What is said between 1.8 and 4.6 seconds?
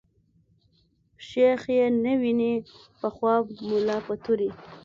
نه ويني په خواب ملا په توري